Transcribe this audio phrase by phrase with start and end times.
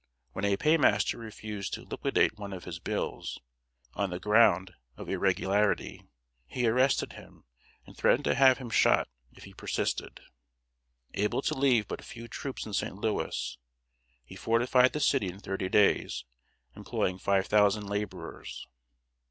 [0.33, 3.39] When a paymaster refused to liquidate one of his bills,
[3.93, 6.01] on the ground of irregularity,
[6.47, 7.45] he arrested him,
[7.85, 10.19] and threatened to have him shot if he persisted.
[11.13, 12.95] Able to leave but few troops in St.
[12.95, 13.59] Louis,
[14.25, 16.25] he fortified the city in thirty days,
[16.75, 18.67] employing five thousand laborers.